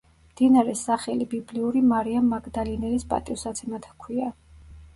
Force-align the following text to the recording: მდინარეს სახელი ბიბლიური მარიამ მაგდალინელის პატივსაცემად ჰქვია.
მდინარეს 0.29 0.79
სახელი 0.87 1.27
ბიბლიური 1.33 1.83
მარიამ 1.91 2.33
მაგდალინელის 2.35 3.07
პატივსაცემად 3.15 3.89
ჰქვია. 3.95 4.35